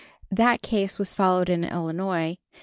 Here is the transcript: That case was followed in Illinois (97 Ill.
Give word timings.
That 0.31 0.63
case 0.63 0.97
was 0.97 1.13
followed 1.13 1.47
in 1.47 1.63
Illinois 1.63 2.09
(97 2.09 2.37
Ill. 2.53 2.59